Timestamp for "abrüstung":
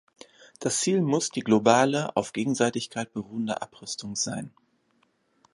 3.61-4.15